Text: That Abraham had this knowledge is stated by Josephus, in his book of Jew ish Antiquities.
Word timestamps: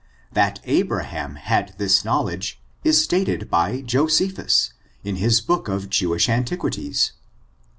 That 0.31 0.59
Abraham 0.63 1.35
had 1.35 1.75
this 1.77 2.03
knowledge 2.03 2.59
is 2.83 3.03
stated 3.03 3.51
by 3.51 3.81
Josephus, 3.83 4.73
in 5.03 5.17
his 5.17 5.41
book 5.41 5.67
of 5.67 5.91
Jew 5.91 6.15
ish 6.15 6.27
Antiquities. 6.27 7.11